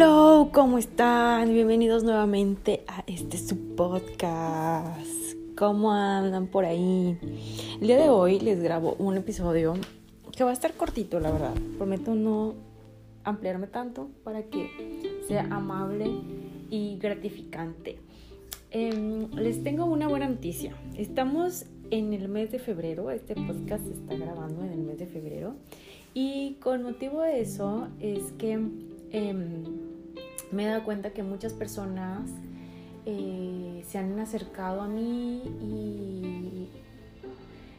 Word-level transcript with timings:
Hello, 0.00 0.50
¿cómo 0.54 0.78
están? 0.78 1.52
Bienvenidos 1.52 2.04
nuevamente 2.04 2.84
a 2.86 3.02
este 3.08 3.36
su 3.36 3.74
podcast. 3.74 5.34
¿Cómo 5.56 5.90
andan 5.90 6.46
por 6.46 6.64
ahí? 6.64 7.18
El 7.80 7.84
día 7.84 7.96
de 7.96 8.08
hoy 8.08 8.38
les 8.38 8.62
grabo 8.62 8.94
un 9.00 9.16
episodio 9.16 9.74
que 10.36 10.44
va 10.44 10.50
a 10.50 10.52
estar 10.52 10.74
cortito, 10.74 11.18
la 11.18 11.32
verdad. 11.32 11.52
Prometo 11.78 12.14
no 12.14 12.54
ampliarme 13.24 13.66
tanto 13.66 14.08
para 14.22 14.44
que 14.44 14.70
sea 15.26 15.48
amable 15.50 16.08
y 16.70 16.96
gratificante. 16.98 17.98
Em, 18.70 19.28
les 19.32 19.64
tengo 19.64 19.84
una 19.86 20.06
buena 20.06 20.28
noticia. 20.28 20.76
Estamos 20.96 21.64
en 21.90 22.12
el 22.12 22.28
mes 22.28 22.52
de 22.52 22.60
febrero. 22.60 23.10
Este 23.10 23.34
podcast 23.34 23.84
se 23.84 23.94
está 23.94 24.14
grabando 24.14 24.62
en 24.62 24.70
el 24.74 24.78
mes 24.78 24.98
de 24.98 25.06
febrero. 25.06 25.56
Y 26.14 26.54
con 26.60 26.84
motivo 26.84 27.20
de 27.22 27.40
eso 27.40 27.88
es 27.98 28.30
que 28.38 28.60
Em, 29.10 29.87
me 30.52 30.64
he 30.64 30.66
dado 30.66 30.84
cuenta 30.84 31.10
que 31.10 31.22
muchas 31.22 31.52
personas 31.52 32.30
eh, 33.06 33.84
se 33.86 33.98
han 33.98 34.18
acercado 34.18 34.82
a 34.82 34.88
mí 34.88 35.42
y, 35.60 36.68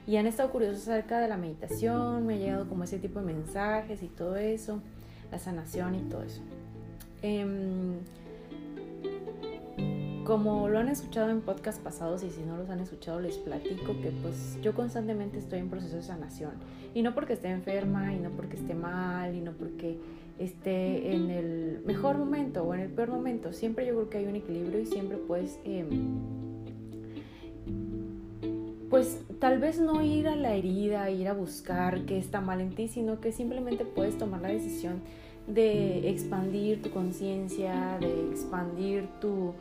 y, 0.07 0.17
han 0.17 0.25
estado 0.25 0.51
curiosos 0.51 0.87
acerca 0.87 1.19
de 1.19 1.27
la 1.27 1.37
meditación, 1.37 2.25
me 2.25 2.35
ha 2.35 2.37
llegado 2.37 2.67
como 2.67 2.83
ese 2.83 2.99
tipo 2.99 3.19
de 3.19 3.25
mensajes 3.25 4.01
y 4.01 4.07
todo 4.07 4.37
eso, 4.37 4.81
la 5.31 5.39
sanación 5.39 5.95
y 5.95 6.01
todo 6.09 6.23
eso. 6.23 6.41
Em, 7.21 7.99
como 10.23 10.69
lo 10.69 10.77
han 10.77 10.89
escuchado 10.89 11.31
en 11.31 11.41
podcast 11.41 11.81
pasados 11.81 12.23
y 12.23 12.29
si 12.29 12.41
no 12.43 12.55
los 12.55 12.69
han 12.69 12.79
escuchado 12.79 13.19
les 13.19 13.37
platico 13.37 13.99
que 13.99 14.11
pues 14.21 14.59
yo 14.61 14.75
constantemente 14.75 15.39
estoy 15.39 15.57
en 15.57 15.69
proceso 15.69 15.95
de 15.95 16.03
sanación 16.03 16.51
y 16.93 17.01
no 17.01 17.15
porque 17.15 17.33
esté 17.33 17.49
enferma 17.49 18.13
y 18.13 18.19
no 18.19 18.29
porque 18.29 18.55
esté 18.55 18.75
mal 18.75 19.33
y 19.33 19.41
no 19.41 19.53
porque 19.53 19.97
esté 20.37 21.15
en 21.15 21.29
el 21.29 21.68
mejor 21.89 22.19
momento 22.19 22.61
o 22.61 22.75
en 22.75 22.81
el 22.81 22.89
peor 22.91 23.09
momento. 23.09 23.51
Siempre 23.51 23.87
yo 23.87 23.95
creo 23.95 24.09
que 24.11 24.17
hay 24.19 24.27
un 24.27 24.35
equilibrio 24.35 24.79
y 24.79 24.85
siempre 24.85 25.17
puedes, 25.17 25.59
em, 25.63 25.87
pues 28.91 29.19
tal 29.39 29.57
vez 29.57 29.79
no 29.79 29.99
ir 30.03 30.27
a 30.27 30.35
la 30.35 30.53
herida, 30.53 31.09
ir 31.09 31.27
a 31.27 31.33
buscar 31.33 32.05
qué 32.05 32.19
está 32.19 32.41
mal 32.41 32.61
en 32.61 32.75
ti, 32.75 32.87
sino 32.87 33.19
que 33.19 33.31
simplemente 33.31 33.85
puedes 33.85 34.19
tomar 34.19 34.41
la 34.41 34.49
decisión 34.49 35.01
de 35.47 36.07
expandir 36.11 36.83
tu 36.83 36.91
conciencia, 36.91 37.97
de 37.99 38.29
expandir 38.29 39.07
tu, 39.19 39.55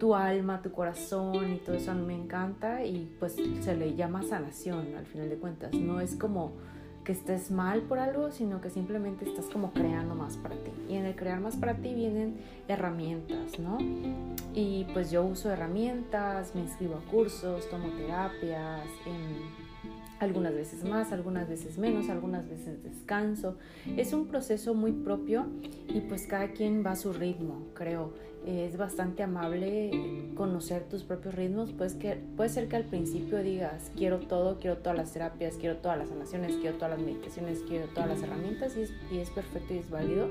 tu 0.00 0.16
alma, 0.16 0.60
tu 0.60 0.72
corazón 0.72 1.52
y 1.52 1.58
todo 1.58 1.76
eso 1.76 1.92
a 1.92 1.94
mí 1.94 2.04
me 2.04 2.16
encanta 2.16 2.84
y 2.84 3.14
pues 3.20 3.36
se 3.60 3.76
le 3.76 3.94
llama 3.94 4.24
sanación 4.24 4.96
al 4.96 5.06
final 5.06 5.28
de 5.28 5.36
cuentas. 5.36 5.72
No 5.72 6.00
es 6.00 6.16
como 6.16 6.50
que 7.04 7.12
estés 7.12 7.50
mal 7.50 7.82
por 7.82 7.98
algo, 7.98 8.30
sino 8.32 8.60
que 8.60 8.70
simplemente 8.70 9.28
estás 9.28 9.46
como 9.46 9.72
creando 9.72 10.14
más 10.14 10.36
para 10.38 10.56
ti. 10.56 10.70
Y 10.88 10.94
en 10.94 11.04
el 11.04 11.14
crear 11.14 11.40
más 11.40 11.56
para 11.56 11.74
ti 11.74 11.94
vienen 11.94 12.36
herramientas, 12.66 13.58
¿no? 13.58 13.78
Y 14.54 14.86
pues 14.92 15.10
yo 15.10 15.22
uso 15.22 15.50
herramientas, 15.50 16.54
me 16.54 16.62
inscribo 16.62 16.96
a 16.96 17.10
cursos, 17.10 17.68
tomo 17.68 17.88
terapias, 17.90 18.86
algunas 20.20 20.54
veces 20.54 20.84
más, 20.84 21.12
algunas 21.12 21.48
veces 21.48 21.76
menos, 21.78 22.08
algunas 22.08 22.48
veces 22.48 22.82
descanso. 22.82 23.56
Es 23.96 24.12
un 24.12 24.26
proceso 24.26 24.74
muy 24.74 24.92
propio 24.92 25.46
y 25.88 26.00
pues 26.00 26.26
cada 26.26 26.48
quien 26.48 26.84
va 26.84 26.92
a 26.92 26.96
su 26.96 27.12
ritmo, 27.12 27.66
creo 27.74 28.12
es 28.46 28.76
bastante 28.76 29.22
amable 29.22 29.90
conocer 30.34 30.84
tus 30.84 31.02
propios 31.02 31.34
ritmos. 31.34 31.72
Pues 31.72 31.94
que, 31.94 32.18
puede 32.36 32.50
ser 32.50 32.68
que 32.68 32.76
al 32.76 32.84
principio 32.84 33.42
digas, 33.42 33.90
quiero 33.96 34.18
todo, 34.20 34.58
quiero 34.58 34.78
todas 34.78 34.96
las 34.96 35.12
terapias, 35.12 35.56
quiero 35.56 35.76
todas 35.76 35.98
las 35.98 36.08
sanaciones, 36.08 36.56
quiero 36.56 36.76
todas 36.76 36.98
las 36.98 37.00
meditaciones, 37.00 37.62
quiero 37.66 37.86
todas 37.88 38.08
las 38.08 38.22
herramientas 38.22 38.76
y 38.76 38.82
es, 38.82 38.92
y 39.10 39.18
es 39.18 39.30
perfecto 39.30 39.74
y 39.74 39.78
es 39.78 39.90
válido. 39.90 40.28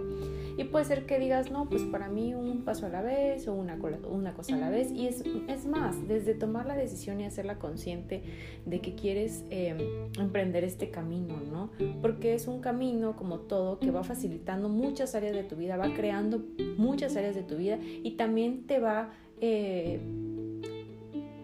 Y 0.57 0.63
puede 0.65 0.85
ser 0.85 1.05
que 1.05 1.19
digas, 1.19 1.51
no, 1.51 1.69
pues 1.69 1.83
para 1.83 2.09
mí 2.09 2.35
un 2.35 2.63
paso 2.63 2.85
a 2.85 2.89
la 2.89 3.01
vez 3.01 3.47
o 3.47 3.53
una, 3.53 3.75
una 4.09 4.33
cosa 4.33 4.55
a 4.55 4.59
la 4.59 4.69
vez. 4.69 4.91
Y 4.91 5.07
es, 5.07 5.23
es 5.47 5.65
más, 5.65 6.07
desde 6.07 6.33
tomar 6.33 6.65
la 6.65 6.75
decisión 6.75 7.19
y 7.21 7.25
hacerla 7.25 7.59
consciente 7.59 8.23
de 8.65 8.81
que 8.81 8.95
quieres 8.95 9.43
em, 9.49 9.77
emprender 10.19 10.63
este 10.63 10.89
camino, 10.89 11.37
¿no? 11.51 11.71
Porque 12.01 12.33
es 12.33 12.47
un 12.47 12.61
camino 12.61 13.15
como 13.15 13.39
todo 13.39 13.79
que 13.79 13.91
va 13.91 14.03
facilitando 14.03 14.69
muchas 14.69 15.15
áreas 15.15 15.33
de 15.33 15.43
tu 15.43 15.55
vida, 15.55 15.77
va 15.77 15.93
creando 15.93 16.43
muchas 16.77 17.15
áreas 17.15 17.35
de 17.35 17.43
tu 17.43 17.57
vida 17.57 17.79
y 17.81 18.11
también 18.11 18.65
te 18.67 18.79
va 18.79 19.11
eh, 19.41 19.99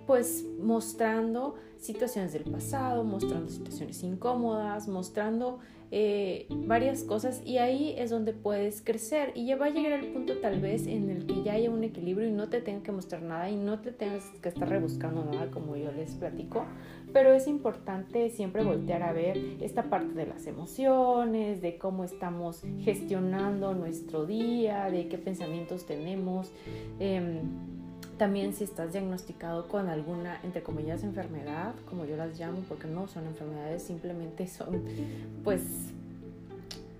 pues 0.07 0.45
mostrando 0.61 1.55
situaciones 1.77 2.33
del 2.33 2.43
pasado, 2.43 3.03
mostrando 3.03 3.49
situaciones 3.49 4.03
incómodas, 4.03 4.87
mostrando 4.87 5.59
eh, 5.91 6.45
varias 6.49 7.03
cosas 7.03 7.41
y 7.45 7.57
ahí 7.57 7.95
es 7.97 8.11
donde 8.11 8.33
puedes 8.33 8.81
crecer 8.81 9.31
y 9.33 9.47
ya 9.47 9.55
va 9.55 9.67
a 9.67 9.69
llegar 9.69 9.93
el 9.93 10.11
punto 10.11 10.37
tal 10.37 10.61
vez 10.61 10.85
en 10.85 11.09
el 11.09 11.25
que 11.25 11.41
ya 11.43 11.53
haya 11.53 11.71
un 11.71 11.83
equilibrio 11.83 12.27
y 12.27 12.31
no 12.31 12.47
te 12.47 12.61
tenga 12.61 12.83
que 12.83 12.91
mostrar 12.91 13.23
nada 13.23 13.49
y 13.49 13.55
no 13.55 13.79
te 13.79 13.91
tengas 13.91 14.23
que 14.41 14.49
estar 14.49 14.69
rebuscando 14.69 15.25
nada 15.25 15.49
como 15.49 15.75
yo 15.75 15.91
les 15.91 16.13
platico, 16.13 16.65
pero 17.11 17.33
es 17.33 17.47
importante 17.47 18.29
siempre 18.29 18.63
voltear 18.63 19.01
a 19.01 19.13
ver 19.13 19.37
esta 19.61 19.89
parte 19.89 20.13
de 20.13 20.27
las 20.27 20.45
emociones, 20.45 21.61
de 21.61 21.77
cómo 21.77 22.03
estamos 22.03 22.61
gestionando 22.83 23.73
nuestro 23.73 24.25
día, 24.25 24.89
de 24.91 25.07
qué 25.07 25.17
pensamientos 25.17 25.85
tenemos. 25.87 26.51
Em, 26.99 27.78
también 28.19 28.53
si 28.53 28.65
estás 28.65 28.91
diagnosticado 28.91 29.67
con 29.67 29.87
alguna, 29.87 30.39
entre 30.43 30.61
comillas, 30.61 31.03
enfermedad, 31.03 31.73
como 31.89 32.05
yo 32.05 32.17
las 32.17 32.37
llamo, 32.37 32.59
porque 32.67 32.85
no 32.85 33.07
son 33.07 33.25
enfermedades, 33.25 33.81
simplemente 33.81 34.45
son 34.45 34.83
pues 35.43 35.61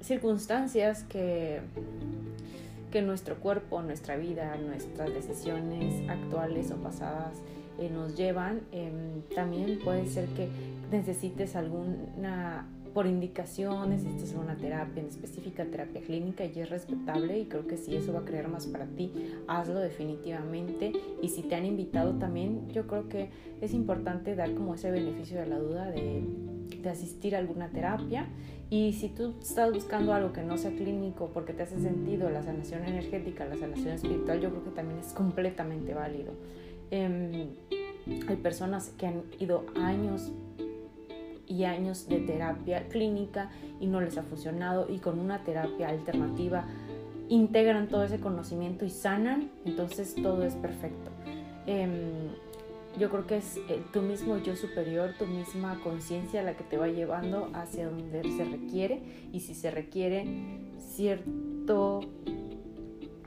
circunstancias 0.02 1.04
que, 1.04 1.60
que 2.90 3.02
nuestro 3.02 3.36
cuerpo, 3.36 3.82
nuestra 3.82 4.16
vida, 4.16 4.56
nuestras 4.58 5.14
decisiones 5.14 6.10
actuales 6.10 6.72
o 6.72 6.78
pasadas 6.78 7.34
eh, 7.80 7.90
nos 7.90 8.16
llevan. 8.16 8.62
Em, 8.72 9.22
también 9.36 9.78
puede 9.84 10.08
ser 10.08 10.26
que 10.30 10.48
necesites 10.90 11.58
alguna, 11.58 12.66
por 12.94 13.08
indicación, 13.08 13.90
necesites 13.90 14.34
una 14.34 14.56
terapia 14.58 15.02
en 15.02 15.08
específica, 15.08 15.66
terapia 15.66 16.02
clínica 16.02 16.46
y 16.46 16.60
es 16.60 16.70
respetable 16.70 17.40
y 17.40 17.46
creo 17.46 17.68
que 17.68 17.78
si 17.78 17.96
eso 17.96 18.14
va 18.14 18.20
a 18.20 18.26
crear 18.26 18.48
más 18.48 18.68
para 18.68 18.86
ti, 18.86 19.12
hazlo 19.48 19.80
definitivamente. 19.80 20.94
Y 21.22 21.30
si 21.30 21.44
te 21.44 21.56
han 21.56 21.66
invitado 21.66 22.14
también, 22.16 22.70
yo 22.70 22.88
creo 22.88 23.08
que 23.10 23.30
es 23.62 23.74
importante 23.74 24.36
dar 24.36 24.54
como 24.54 24.76
ese 24.76 24.92
beneficio 24.92 25.40
de 25.40 25.46
la 25.46 25.60
duda 25.60 25.92
de, 25.92 26.24
de 26.82 26.90
asistir 26.90 27.36
a 27.36 27.40
alguna 27.40 27.70
terapia. 27.70 28.28
Y 28.70 28.94
si 28.94 29.10
tú 29.10 29.34
estás 29.42 29.74
buscando 29.74 30.14
algo 30.14 30.32
que 30.32 30.44
no 30.44 30.58
sea 30.58 30.72
clínico 30.72 31.32
porque 31.34 31.54
te 31.54 31.64
hace 31.64 31.80
sentido 31.80 32.30
la 32.30 32.44
sanación 32.44 32.86
energética, 32.86 33.46
la 33.46 33.58
sanación 33.58 33.94
espiritual, 33.94 34.40
yo 34.40 34.50
creo 34.50 34.64
que 34.64 34.72
también 34.72 35.00
es 35.00 35.14
completamente 35.14 35.94
válido. 35.94 36.34
Em, 36.92 37.50
hay 38.28 38.36
personas 38.38 38.90
que 38.98 39.08
han 39.08 39.24
ido 39.40 39.66
años 39.76 40.32
y 41.50 41.66
años 41.66 42.08
de 42.08 42.20
terapia 42.20 42.88
clínica 42.88 43.50
y 43.82 43.88
no 43.88 44.00
les 44.00 44.18
ha 44.18 44.24
funcionado 44.24 44.88
y 44.90 45.00
con 45.00 45.20
una 45.20 45.44
terapia 45.44 45.90
alternativa 45.90 46.66
integran 47.28 47.90
todo 47.90 48.04
ese 48.04 48.20
conocimiento 48.20 48.86
y 48.86 48.90
sanan, 48.90 49.52
entonces 49.66 50.16
todo 50.16 50.44
es 50.44 50.56
perfecto. 50.56 51.12
Em, 51.66 52.30
yo 52.98 53.10
creo 53.10 53.28
que 53.28 53.38
es 53.38 53.58
eh, 53.58 53.84
tu 53.92 54.02
mismo 54.02 54.38
yo 54.38 54.56
superior, 54.56 55.14
tu 55.18 55.26
misma 55.26 55.80
conciencia 55.84 56.42
la 56.42 56.56
que 56.56 56.64
te 56.64 56.78
va 56.78 56.88
llevando 56.88 57.50
hacia 57.54 57.90
donde 57.90 58.24
se 58.24 58.46
requiere 58.46 59.02
y 59.32 59.42
si 59.42 59.54
se 59.54 59.70
requiere 59.70 60.26
cierto 60.80 62.02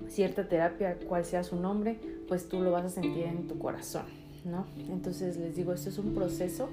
cierta 0.09 0.47
terapia, 0.47 0.99
cual 1.09 1.25
sea 1.25 1.43
su 1.43 1.57
nombre, 1.57 1.99
pues 2.29 2.49
tú 2.49 2.61
lo 2.61 2.71
vas 2.71 2.85
a 2.85 2.89
sentir 2.89 3.25
en 3.25 3.49
tu 3.49 3.59
corazón, 3.59 4.05
¿no? 4.45 4.67
Entonces 4.91 5.37
les 5.37 5.55
digo, 5.57 5.73
esto 5.73 5.89
es 5.89 5.99
un 5.99 6.15
proceso 6.15 6.69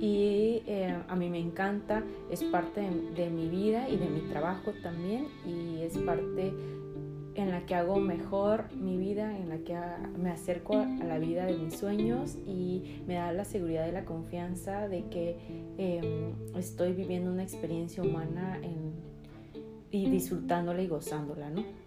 y 0.00 0.62
eh, 0.66 0.96
a 1.08 1.16
mí 1.16 1.30
me 1.30 1.38
encanta, 1.38 2.02
es 2.30 2.42
parte 2.44 2.82
de, 3.16 3.30
mi 3.30 3.48
vida 3.48 3.88
y 3.88 3.96
de 3.96 4.08
mi 4.08 4.20
trabajo 4.22 4.72
también 4.82 5.26
y 5.46 5.80
es 5.80 5.96
parte 5.98 6.52
en 7.34 7.50
la 7.50 7.66
que 7.66 7.74
hago 7.74 7.98
mejor 7.98 8.72
mi 8.74 8.96
vida, 8.96 9.36
en 9.36 9.48
la 9.48 9.58
que 9.58 9.76
me 10.18 10.30
acerco 10.30 10.76
a 10.76 11.04
la 11.04 11.18
vida 11.18 11.46
de 11.46 11.56
mis 11.56 11.76
sueños 11.76 12.36
y 12.46 13.02
me 13.06 13.14
da 13.14 13.32
la 13.32 13.44
seguridad 13.44 13.88
y 13.88 13.92
la 13.92 14.04
confianza 14.04 14.88
de 14.88 15.04
que 15.08 15.36
em, 15.78 16.32
estoy 16.56 16.92
viviendo 16.92 17.32
una 17.32 17.42
experiencia 17.42 18.02
humana 18.02 18.60
y 19.90 20.10
disfrutándola 20.10 20.82
y 20.82 20.86
gozándola, 20.86 21.50
¿no? 21.50 21.83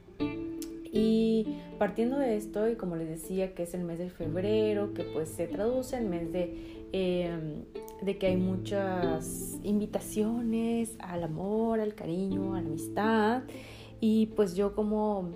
Y 0.97 1.59
partiendo 1.77 2.17
de 2.17 2.37
esto, 2.37 2.67
y 2.67 2.75
como 2.75 2.95
les 2.95 3.07
decía, 3.07 3.53
que 3.53 3.63
es 3.63 3.73
el 3.75 3.83
mes 3.83 3.99
de 3.99 4.09
febrero, 4.09 4.95
que 4.95 5.03
pues 5.03 5.29
se 5.29 5.45
traduce 5.45 5.95
en 5.95 6.09
mes 6.09 6.31
de, 6.31 6.87
em, 6.91 7.65
de 8.01 8.17
que 8.17 8.27
hay 8.27 8.37
muchas 8.37 9.59
invitaciones 9.63 10.95
al 10.99 11.23
amor, 11.23 11.79
al 11.79 11.93
cariño, 11.93 12.55
a 12.55 12.61
la 12.61 12.67
amistad. 12.67 13.43
Y 13.99 14.27
pues 14.35 14.55
yo 14.55 14.73
como 14.73 15.29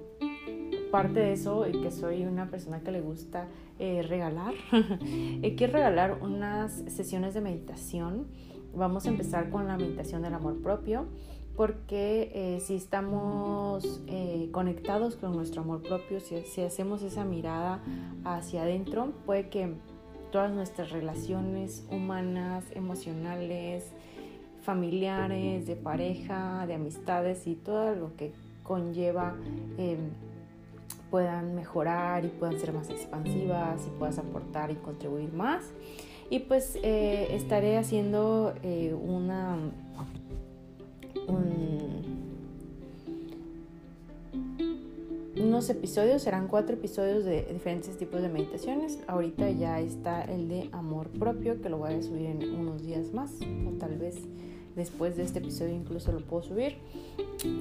parte 0.90 1.19
de 1.19 1.34
eso, 1.34 1.68
y 1.68 1.80
que 1.80 1.92
soy 1.92 2.25
una 2.25 2.50
persona 2.50 2.81
que 2.81 2.92
le 2.92 3.02
gusta 3.02 3.48
eh, 3.78 4.02
regalar, 4.02 4.56
eh, 5.04 5.54
quiero 5.56 5.74
regalar 5.74 6.24
unas 6.24 6.84
sesiones 6.88 7.36
de 7.36 7.42
meditación. 7.42 8.25
Vamos 8.74 9.06
a 9.06 9.10
empezar 9.10 9.52
con 9.52 9.68
la 9.68 9.78
meditación 9.78 10.24
del 10.24 10.34
amor 10.34 10.60
propio 10.62 11.06
porque 11.56 12.31
eh, 12.33 12.59
si 12.62 12.75
estamos 12.75 14.01
eh, 14.07 14.50
conectados 14.51 15.15
con 15.15 15.36
nuestro 15.36 15.62
amor 15.62 15.81
propio, 15.81 16.19
si, 16.19 16.62
hacemos 16.62 17.01
esa 17.01 17.25
mirada 17.25 17.81
hacia 18.24 18.63
adentro, 18.63 19.12
puede 19.25 19.50
que 19.50 19.74
todas 20.31 20.51
nuestras 20.51 20.92
relaciones 20.92 21.86
humanas, 21.92 22.63
emocionales, 22.74 23.92
familiares, 24.62 25.68
de 25.68 25.75
pareja, 25.75 26.65
de 26.68 26.75
amistades 26.75 27.45
y 27.48 27.56
todo 27.56 27.95
lo 27.95 28.15
que 28.15 28.31
conlleva 28.63 29.36
em, 29.77 30.12
puedan 31.09 31.56
mejorar 31.56 32.24
y 32.24 32.30
puedan 32.30 32.57
ser 32.59 32.71
más 32.71 32.89
expansivas 32.89 33.86
y 33.86 33.89
puedas 34.00 34.18
aportar 34.19 34.71
y 34.71 34.75
contribuir 34.75 35.33
más. 35.33 35.65
Y 36.30 36.39
pues 36.39 36.77
eh, 36.81 37.36
estaré 37.36 37.77
haciendo 37.77 38.53
una 39.03 39.57
unos 45.62 45.69
episodios, 45.69 46.24
serán 46.24 46.48
cuatro 46.48 46.75
episodios 46.75 47.24
de 47.24 47.44
diferentes 47.44 47.96
tipos 47.96 48.19
de 48.19 48.30
meditaciones. 48.30 48.98
Ahorita 49.06 49.48
ya 49.52 49.80
está 49.80 50.24
el 50.24 50.48
de 50.48 50.69
amor 50.72 51.10
propio, 51.10 51.62
que 51.62 51.69
lo 51.69 51.78
voy 51.78 51.94
a 51.94 52.02
subir 52.02 52.25
en 52.25 52.56
unos 52.56 52.81
días 52.81 53.13
más, 53.13 53.34
o 53.68 53.78
tal 53.78 53.96
vez 54.00 54.16
después 54.75 55.18
de 55.18 55.22
este 55.22 55.38
episodio 55.38 55.75
incluso 55.75 56.12
lo 56.13 56.22
puedo 56.22 56.42
subir. 56.42 56.78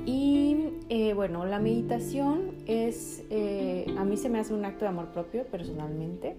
Y 0.07 0.71
eh, 0.89 1.13
bueno, 1.13 1.45
la 1.45 1.59
meditación 1.59 2.55
es, 2.67 3.23
eh, 3.29 3.85
a 3.99 4.05
mí 4.05 4.17
se 4.17 4.31
me 4.31 4.39
hace 4.39 4.55
un 4.55 4.65
acto 4.65 4.87
de 4.87 4.89
amor 4.89 5.09
propio 5.09 5.45
personalmente. 5.45 6.37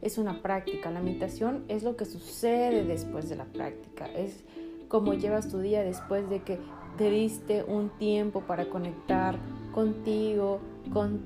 Es 0.00 0.16
una 0.16 0.40
práctica. 0.40 0.90
La 0.90 1.02
meditación 1.02 1.64
es 1.68 1.82
lo 1.82 1.94
que 1.94 2.06
sucede 2.06 2.84
después 2.84 3.28
de 3.28 3.36
la 3.36 3.44
práctica. 3.44 4.06
Es 4.06 4.44
cómo 4.88 5.12
llevas 5.12 5.50
tu 5.50 5.58
día 5.58 5.82
después 5.82 6.30
de 6.30 6.40
que 6.40 6.58
te 6.96 7.10
diste 7.10 7.64
un 7.64 7.90
tiempo 7.98 8.42
para 8.42 8.68
conectar 8.68 9.38
contigo, 9.72 10.60
con 10.92 11.20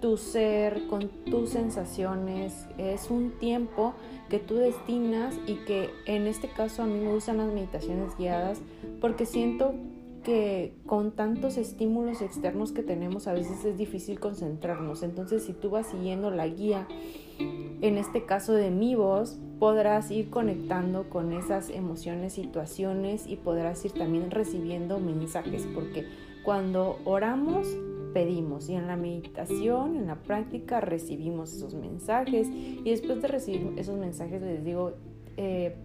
tu 0.00 0.16
ser, 0.16 0.86
con 0.88 1.08
tus 1.30 1.50
sensaciones. 1.50 2.66
Es 2.78 3.10
un 3.10 3.32
tiempo 3.38 3.94
que 4.28 4.38
tú 4.38 4.56
destinas 4.56 5.34
y 5.46 5.54
que 5.64 5.90
en 6.06 6.26
este 6.26 6.48
caso 6.48 6.82
a 6.82 6.86
mí 6.86 6.98
me 6.98 7.12
gustan 7.12 7.38
las 7.38 7.52
meditaciones 7.52 8.16
guiadas 8.16 8.60
porque 9.00 9.26
siento 9.26 9.74
que 10.22 10.74
con 10.86 11.12
tantos 11.12 11.56
estímulos 11.56 12.20
externos 12.20 12.72
que 12.72 12.82
tenemos 12.82 13.28
a 13.28 13.32
veces 13.32 13.64
es 13.64 13.78
difícil 13.78 14.18
concentrarnos. 14.18 15.02
Entonces 15.02 15.44
si 15.44 15.52
tú 15.52 15.70
vas 15.70 15.86
siguiendo 15.86 16.30
la 16.30 16.48
guía, 16.48 16.88
en 17.38 17.98
este 17.98 18.24
caso 18.24 18.52
de 18.54 18.70
mi 18.70 18.94
voz, 18.94 19.38
podrás 19.58 20.10
ir 20.10 20.30
conectando 20.30 21.08
con 21.08 21.32
esas 21.32 21.70
emociones, 21.70 22.34
situaciones 22.34 23.26
y 23.26 23.36
podrás 23.36 23.84
ir 23.84 23.92
también 23.92 24.30
recibiendo 24.30 24.98
mensajes 24.98 25.66
porque 25.74 26.06
cuando 26.44 26.98
oramos 27.04 27.66
pedimos 28.12 28.70
y 28.70 28.74
en 28.74 28.86
la 28.86 28.96
meditación, 28.96 29.96
en 29.96 30.06
la 30.06 30.16
práctica 30.16 30.80
recibimos 30.80 31.52
esos 31.52 31.74
mensajes 31.74 32.48
y 32.48 32.82
después 32.84 33.20
de 33.20 33.28
recibir 33.28 33.74
esos 33.76 33.98
mensajes 33.98 34.40
les 34.40 34.64
digo, 34.64 34.94
eh, 35.36 35.76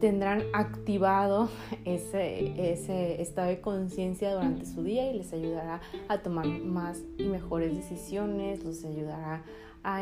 tendrán 0.00 0.42
activado 0.52 1.48
ese, 1.84 2.72
ese 2.72 3.22
estado 3.22 3.48
de 3.48 3.60
conciencia 3.60 4.32
durante 4.32 4.66
su 4.66 4.82
día 4.82 5.10
y 5.12 5.18
les 5.18 5.32
ayudará 5.32 5.80
a 6.08 6.18
tomar 6.18 6.46
más 6.46 7.02
y 7.16 7.24
mejores 7.24 7.76
decisiones, 7.76 8.64
los 8.64 8.84
ayudará 8.84 9.36
a 9.36 9.44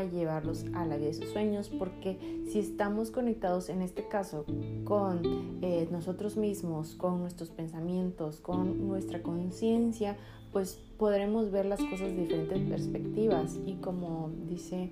llevarlos 0.05 0.65
a 0.75 0.85
la 0.85 0.97
vida 0.97 1.09
de 1.09 1.15
sus 1.15 1.31
sueños, 1.31 1.69
porque 1.69 2.19
si 2.51 2.59
estamos 2.59 3.11
conectados 3.11 3.69
en 3.69 3.83
este 3.83 4.09
caso 4.09 4.45
con 4.85 5.59
eh, 5.63 5.89
nosotros 5.91 6.37
mismos, 6.37 6.95
con 6.95 7.21
nuestros 7.21 7.51
pensamientos, 7.51 8.41
con 8.41 8.89
nuestra 8.89 9.23
conciencia, 9.23 10.17
pues 10.53 10.81
podremos 10.99 11.51
ver 11.51 11.67
las 11.67 11.81
cosas 11.81 12.09
de 12.09 12.23
diferentes 12.23 12.61
perspectivas. 12.69 13.59
Y 13.67 13.75
como 13.75 14.31
dice 14.49 14.91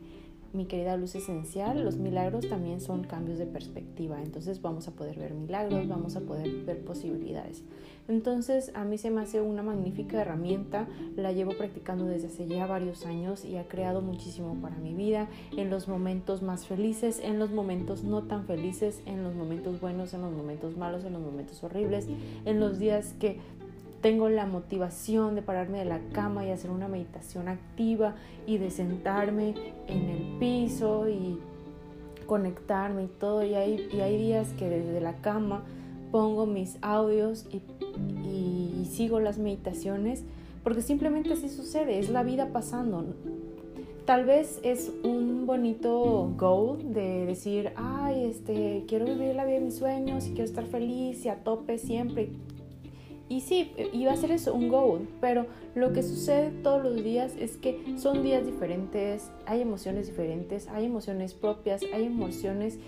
mi 0.54 0.66
querida 0.66 0.96
luz 0.96 1.14
esencial, 1.14 1.84
los 1.84 1.96
milagros 1.96 2.48
también 2.48 2.80
son 2.80 3.04
cambios 3.04 3.38
de 3.38 3.46
perspectiva. 3.46 4.22
Entonces 4.22 4.62
vamos 4.62 4.88
a 4.88 4.92
poder 4.92 5.18
ver 5.18 5.34
milagros, 5.34 5.88
vamos 5.88 6.16
a 6.16 6.20
poder 6.20 6.48
ver 6.64 6.84
posibilidades. 6.84 7.62
Entonces 8.06 8.70
a 8.74 8.84
mí 8.84 8.98
se 8.98 9.10
me 9.10 9.22
hace 9.22 9.40
una 9.40 9.62
magnífica 9.62 10.20
herramienta, 10.20 10.86
la 11.16 11.32
llevo 11.32 11.56
practicando 11.56 12.04
desde 12.04 12.28
hace 12.28 12.46
ya 12.46 12.66
varios 12.66 13.06
años 13.06 13.44
y 13.44 13.56
ha 13.56 13.66
creado 13.66 14.02
muchísimo 14.02 14.54
para 14.60 14.76
mi 14.76 14.94
vida, 14.94 15.28
en 15.56 15.70
los 15.70 15.88
momentos 15.88 16.42
más 16.42 16.66
felices, 16.66 17.20
en 17.22 17.38
los 17.38 17.50
momentos 17.50 18.04
no 18.04 18.22
tan 18.22 18.44
felices, 18.46 19.02
en 19.06 19.22
los 19.22 19.34
momentos 19.34 19.80
buenos, 19.80 20.14
en 20.14 20.22
los 20.22 20.32
momentos 20.32 20.76
malos, 20.76 21.04
en 21.04 21.14
los 21.14 21.22
momentos 21.22 21.64
horribles, 21.64 22.06
en 22.44 22.60
los 22.60 22.78
días 22.78 23.14
que 23.18 23.38
tengo 24.04 24.28
la 24.28 24.44
motivación 24.44 25.34
de 25.34 25.40
pararme 25.40 25.78
de 25.78 25.86
la 25.86 25.98
cama 26.12 26.44
y 26.44 26.50
hacer 26.50 26.70
una 26.70 26.88
meditación 26.88 27.48
activa 27.48 28.16
y 28.46 28.58
de 28.58 28.70
sentarme 28.70 29.54
en 29.86 30.10
el 30.10 30.38
piso 30.38 31.08
y 31.08 31.38
conectarme 32.26 33.04
y 33.04 33.06
todo. 33.06 33.42
Y 33.42 33.54
hay, 33.54 33.88
y 33.90 34.00
hay 34.00 34.18
días 34.18 34.52
que 34.58 34.68
desde 34.68 35.00
la 35.00 35.14
cama 35.22 35.62
pongo 36.12 36.44
mis 36.44 36.76
audios 36.82 37.46
y, 37.50 37.62
sigo 38.90 39.20
las 39.20 39.38
meditaciones 39.38 40.22
porque 40.62 40.82
simplemente 40.82 41.32
así 41.32 41.48
sucede, 41.48 41.98
es 41.98 42.10
la 42.10 42.22
vida 42.22 42.50
pasando. 42.52 43.06
Tal 44.04 44.26
vez 44.26 44.60
es 44.62 44.92
un 45.02 45.46
bonito 45.46 46.30
goal 46.36 46.92
de 46.92 47.24
decir, 47.24 47.72
ay, 47.76 48.24
este, 48.24 48.84
quiero 48.86 49.06
vivir 49.06 49.34
la 49.34 49.46
vida 49.46 49.60
de 49.60 49.64
mis 49.64 49.76
sueños 49.76 50.26
y 50.26 50.32
quiero 50.32 50.44
estar 50.44 50.66
feliz 50.66 51.24
y 51.24 51.30
a 51.30 51.42
tope 51.42 51.78
siempre 51.78 52.28
y 53.28 53.40
sí, 53.40 53.72
iba 53.92 54.12
a 54.12 54.16
ser 54.16 54.30
eso, 54.32 54.52
un 54.52 54.68
goal, 54.68 55.08
pero 55.20 55.46
lo 55.74 55.92
que 55.92 56.02
sucede 56.02 56.50
todos 56.62 56.82
los 56.82 57.02
días 57.02 57.32
es 57.38 57.56
que 57.56 57.94
son 57.96 58.22
días 58.22 58.44
diferentes, 58.44 59.30
hay 59.46 59.62
emociones 59.62 60.06
diferentes, 60.06 60.68
hay 60.68 60.84
emociones 60.84 61.32
propias, 61.32 61.82
hay 61.94 62.04
emociones 62.04 62.78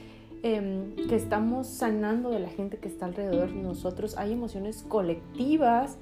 em, 0.42 0.94
que 1.08 1.16
estamos 1.16 1.66
sanando 1.66 2.30
de 2.30 2.40
la 2.40 2.50
gente 2.50 2.76
que 2.76 2.88
está 2.88 3.06
alrededor 3.06 3.48
de 3.48 3.62
nosotros, 3.62 4.18
hay 4.18 4.32
emociones 4.32 4.82
colectivas 4.82 5.96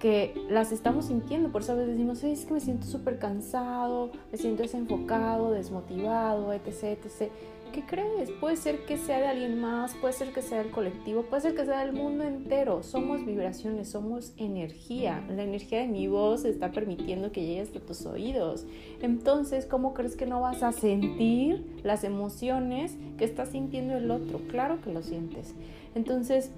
que 0.00 0.34
las 0.50 0.72
estamos 0.72 1.06
sintiendo, 1.06 1.50
por 1.50 1.62
eso 1.62 1.72
a 1.72 1.76
veces 1.76 1.92
decimos, 1.92 2.22
es 2.24 2.44
que 2.44 2.54
me 2.54 2.60
siento 2.60 2.86
súper 2.86 3.18
cansado, 3.18 4.10
me 4.32 4.36
siento 4.36 4.62
desenfocado, 4.62 5.52
desmotivado, 5.52 6.52
etc, 6.52 6.98
etc. 7.04 7.30
¿qué 7.72 7.82
crees? 7.84 8.30
Puede 8.30 8.56
ser 8.56 8.84
que 8.84 8.96
sea 8.96 9.18
de 9.18 9.26
alguien 9.26 9.60
más, 9.60 9.94
puede 9.94 10.12
ser 10.12 10.32
que 10.32 10.42
sea 10.42 10.58
del 10.58 10.70
colectivo, 10.70 11.22
puede 11.22 11.42
ser 11.42 11.54
que 11.54 11.64
sea 11.64 11.84
del 11.84 11.92
mundo 11.92 12.24
entero. 12.24 12.82
Somos 12.82 13.24
vibraciones, 13.24 13.88
somos 13.88 14.32
energía. 14.36 15.24
La 15.28 15.42
energía 15.42 15.80
de 15.80 15.88
mi 15.88 16.08
voz 16.08 16.44
está 16.44 16.72
permitiendo 16.72 17.32
que 17.32 17.42
llegue 17.42 17.60
hasta 17.60 17.80
tus 17.80 18.06
oídos. 18.06 18.66
Entonces, 19.02 19.66
¿cómo 19.66 19.94
crees 19.94 20.16
que 20.16 20.26
no 20.26 20.40
vas 20.40 20.62
a 20.62 20.72
sentir 20.72 21.64
las 21.82 22.04
emociones 22.04 22.96
que 23.18 23.24
está 23.24 23.46
sintiendo 23.46 23.96
el 23.96 24.10
otro? 24.10 24.40
Claro 24.48 24.80
que 24.80 24.92
lo 24.92 25.02
sientes. 25.02 25.54
Entonces, 25.94 26.50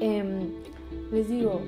em, 0.00 0.50
les 1.10 1.28
digo, 1.28 1.60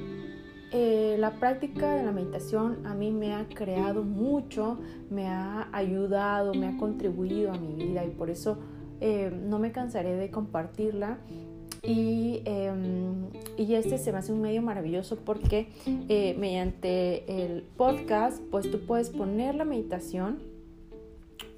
eh, 0.73 1.17
la 1.19 1.33
práctica 1.33 1.95
de 1.95 2.05
la 2.05 2.13
meditación 2.13 2.87
a 2.87 2.95
mí 2.95 3.11
me 3.11 3.35
ha 3.35 3.47
creado 3.49 4.05
mucho, 4.05 4.79
me 5.11 5.27
ha 5.27 5.69
ayudado, 5.73 6.55
me 6.55 6.69
ha 6.69 6.77
contribuido 6.77 7.53
a 7.53 7.59
mi 7.59 7.75
vida 7.75 8.05
y 8.05 8.11
por 8.11 8.31
eso 8.31 8.59
eh, 9.01 9.33
no 9.49 9.59
me 9.59 9.73
cansaré 9.73 10.15
de 10.15 10.31
compartirla. 10.31 11.19
Y, 11.83 12.43
em, 12.45 13.31
y, 13.57 13.75
este 13.75 13.97
se 13.97 14.13
me 14.13 14.19
hace 14.19 14.33
un 14.33 14.43
medio 14.43 14.61
maravilloso 14.61 15.17
porque 15.17 15.69
eh, 15.87 16.37
mediante 16.39 17.43
el 17.43 17.63
podcast 17.63 18.39
pues 18.51 18.71
tú 18.71 18.81
puedes 18.81 19.09
poner 19.09 19.55
la 19.55 19.65
meditación 19.65 20.51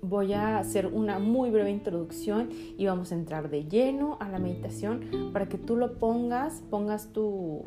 voy 0.02 0.32
a 0.32 0.58
hacer 0.58 0.86
una 0.86 1.20
muy 1.20 1.50
breve 1.50 1.70
introducción 1.70 2.50
y 2.76 2.86
vamos 2.86 3.12
a 3.12 3.14
entrar 3.14 3.50
de 3.50 3.64
lleno 3.64 4.16
a 4.20 4.28
la 4.28 4.40
meditación 4.40 5.30
para 5.32 5.48
que 5.48 5.58
tú 5.58 5.76
lo 5.76 5.94
pongas, 5.94 6.62
pongas 6.70 7.12
tu, 7.12 7.64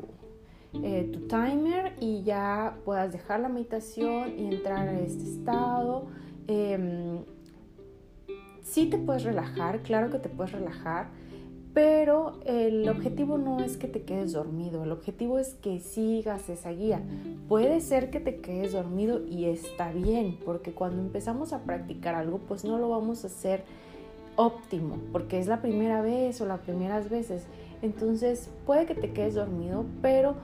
eh, 0.83 1.09
tu 1.11 1.21
timer 1.27 1.93
y 1.99 2.23
ya 2.23 2.77
puedas 2.85 3.11
dejar 3.11 3.39
la 3.39 3.49
meditación 3.49 4.37
y 4.37 4.55
entrar 4.55 4.87
a 4.87 4.99
este 4.99 5.23
estado. 5.23 6.07
Eh, 6.47 7.23
sí 8.65 8.87
te 8.87 8.97
puedes 8.97 9.23
relajar, 9.23 9.81
claro 9.83 10.09
que 10.11 10.19
te 10.19 10.27
puedes 10.29 10.51
relajar, 10.51 11.07
pero 11.73 12.39
el 12.45 12.87
objetivo 12.89 13.37
no 13.37 13.59
es 13.59 13.77
que 13.77 13.87
te 13.87 14.03
quedes 14.03 14.31
dormido, 14.31 14.83
el 14.83 14.91
objetivo 14.91 15.39
es 15.39 15.53
que 15.55 15.79
sigas 15.79 16.49
esa 16.49 16.71
guía. 16.71 17.01
Puede 17.47 17.81
ser 17.81 18.09
que 18.09 18.19
te 18.19 18.37
quedes 18.37 18.73
dormido 18.73 19.25
y 19.25 19.45
está 19.45 19.91
bien, 19.91 20.37
porque 20.45 20.71
cuando 20.71 21.01
empezamos 21.01 21.53
a 21.53 21.63
practicar 21.63 22.15
algo, 22.15 22.39
pues 22.39 22.63
no 22.63 22.79
lo 22.79 22.89
vamos 22.89 23.23
a 23.23 23.27
hacer 23.27 23.63
óptimo, 24.37 24.97
porque 25.11 25.39
es 25.39 25.47
la 25.47 25.61
primera 25.61 26.01
vez 26.01 26.39
o 26.41 26.45
las 26.45 26.61
primeras 26.61 27.09
veces. 27.09 27.45
Entonces 27.81 28.49
puede 28.65 28.85
que 28.85 28.95
te 28.95 29.11
quedes 29.11 29.35
dormido, 29.35 29.85
pero 30.01 30.35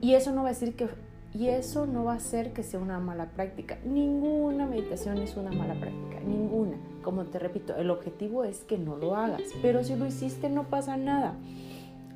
y 0.00 0.14
eso 0.14 0.32
no 0.32 0.42
va 0.42 0.48
a 0.48 0.52
decir 0.52 0.74
que 0.74 0.88
y 1.34 1.48
eso 1.48 1.86
no 1.86 2.04
va 2.04 2.12
a 2.12 2.16
hacer 2.16 2.52
que 2.52 2.62
sea 2.62 2.78
una 2.78 2.98
mala 2.98 3.30
práctica. 3.30 3.78
Ninguna 3.86 4.66
meditación 4.66 5.16
es 5.18 5.36
una 5.36 5.50
mala 5.50 5.74
práctica, 5.74 6.20
ninguna. 6.26 6.76
Como 7.02 7.24
te 7.24 7.38
repito, 7.38 7.74
el 7.76 7.90
objetivo 7.90 8.44
es 8.44 8.60
que 8.64 8.76
no 8.76 8.96
lo 8.96 9.16
hagas, 9.16 9.40
pero 9.62 9.82
si 9.82 9.96
lo 9.96 10.06
hiciste 10.06 10.50
no 10.50 10.64
pasa 10.64 10.98
nada. 10.98 11.34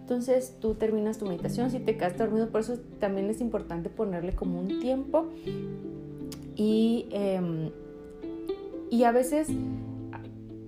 Entonces 0.01 0.57
tú 0.61 0.75
terminas 0.75 1.19
tu 1.19 1.27
meditación, 1.27 1.71
si 1.71 1.81
te 1.81 1.97
quedas 1.97 2.19
dormido, 2.19 2.51
por 2.51 2.61
eso 2.61 2.79
también 3.01 3.29
es 3.31 3.41
importante 3.41 3.89
ponerle 3.89 4.35
como 4.35 4.61
un 4.61 4.81
tiempo 4.81 5.27
y, 6.55 7.09
em, 7.11 7.71
y 8.91 9.05
a 9.05 9.13
veces 9.13 9.49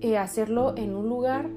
eh, 0.01 0.17
hacerlo 0.17 0.75
en 0.75 0.95
un 0.95 1.07
lugar 1.07 1.49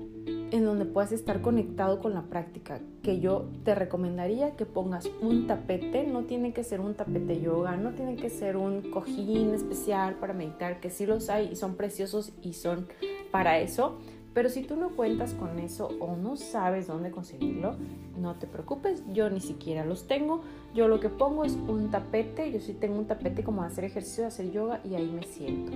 en 0.52 0.66
donde 0.66 0.84
puedas 0.84 1.12
estar 1.12 1.40
conectado 1.40 1.98
con 1.98 2.12
la 2.12 2.22
práctica, 2.22 2.80
que 3.02 3.20
yo 3.20 3.46
te 3.64 3.74
recomendaría 3.74 4.54
que 4.54 4.66
pongas 4.66 5.10
un 5.22 5.46
tapete, 5.46 6.06
no 6.06 6.24
tiene 6.24 6.52
que 6.52 6.62
ser 6.62 6.80
un 6.80 6.94
tapete 6.94 7.40
yoga, 7.40 7.76
no 7.76 7.92
tiene 7.92 8.16
que 8.16 8.28
ser 8.28 8.58
un 8.58 8.90
cojín 8.90 9.54
especial 9.54 10.14
para 10.16 10.34
meditar, 10.34 10.78
que 10.80 10.90
sí 10.90 11.06
los 11.06 11.30
hay 11.30 11.48
y 11.52 11.56
son 11.56 11.74
preciosos 11.76 12.32
y 12.42 12.52
son 12.52 12.86
para 13.30 13.58
eso, 13.58 13.98
pero 14.34 14.50
si 14.50 14.62
tú 14.62 14.76
no 14.76 14.90
cuentas 14.90 15.34
con 15.34 15.58
eso 15.58 15.88
o 16.00 16.16
no 16.16 16.36
sabes 16.36 16.86
dónde 16.86 17.10
conseguirlo, 17.10 17.76
no 18.18 18.36
te 18.36 18.46
preocupes, 18.46 19.02
yo 19.12 19.28
ni 19.30 19.40
siquiera 19.40 19.84
los 19.84 20.06
tengo. 20.06 20.42
Yo 20.74 20.88
lo 20.88 21.00
que 21.00 21.10
pongo 21.10 21.44
es 21.44 21.52
un 21.54 21.90
tapete, 21.90 22.50
yo 22.50 22.60
sí 22.60 22.72
tengo 22.72 22.98
un 22.98 23.06
tapete 23.06 23.42
como 23.42 23.62
hacer 23.62 23.84
ejercicio, 23.84 24.26
hacer 24.26 24.50
yoga 24.50 24.80
y 24.84 24.94
ahí 24.94 25.10
me 25.10 25.22
siento. 25.24 25.72